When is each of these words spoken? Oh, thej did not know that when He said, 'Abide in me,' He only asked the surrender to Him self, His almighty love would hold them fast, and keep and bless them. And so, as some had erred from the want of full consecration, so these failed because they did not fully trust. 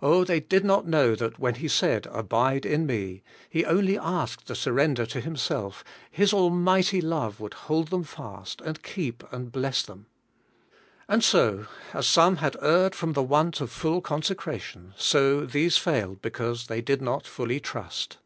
Oh, 0.00 0.24
thej 0.24 0.38
did 0.48 0.64
not 0.64 0.86
know 0.86 1.14
that 1.14 1.38
when 1.38 1.56
He 1.56 1.68
said, 1.68 2.06
'Abide 2.06 2.64
in 2.64 2.86
me,' 2.86 3.22
He 3.50 3.66
only 3.66 3.98
asked 3.98 4.46
the 4.46 4.54
surrender 4.54 5.04
to 5.04 5.20
Him 5.20 5.36
self, 5.36 5.84
His 6.10 6.32
almighty 6.32 7.02
love 7.02 7.38
would 7.38 7.52
hold 7.52 7.88
them 7.88 8.02
fast, 8.02 8.62
and 8.62 8.82
keep 8.82 9.22
and 9.30 9.52
bless 9.52 9.82
them. 9.82 10.06
And 11.06 11.22
so, 11.22 11.66
as 11.92 12.06
some 12.06 12.36
had 12.36 12.56
erred 12.62 12.94
from 12.94 13.12
the 13.12 13.22
want 13.22 13.60
of 13.60 13.70
full 13.70 14.00
consecration, 14.00 14.94
so 14.96 15.44
these 15.44 15.76
failed 15.76 16.22
because 16.22 16.68
they 16.68 16.80
did 16.80 17.02
not 17.02 17.26
fully 17.26 17.60
trust. 17.60 18.16